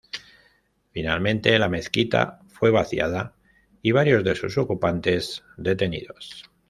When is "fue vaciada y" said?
2.47-3.91